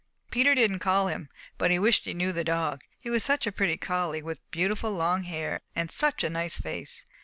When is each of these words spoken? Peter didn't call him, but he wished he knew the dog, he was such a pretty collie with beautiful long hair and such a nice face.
Peter 0.31 0.55
didn't 0.55 0.79
call 0.79 1.05
him, 1.09 1.29
but 1.59 1.69
he 1.69 1.77
wished 1.77 2.05
he 2.05 2.13
knew 2.15 2.31
the 2.31 2.43
dog, 2.43 2.81
he 2.99 3.07
was 3.11 3.23
such 3.23 3.45
a 3.45 3.51
pretty 3.51 3.77
collie 3.77 4.23
with 4.23 4.41
beautiful 4.49 4.89
long 4.89 5.21
hair 5.21 5.61
and 5.75 5.91
such 5.91 6.23
a 6.23 6.29
nice 6.31 6.57
face. 6.57 7.05